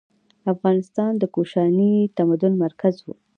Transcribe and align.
افغانستان 0.53 1.11
د 1.17 1.23
کوشاني 1.35 1.93
تمدن 2.17 2.53
مرکز 2.63 2.95
و. 3.03 3.07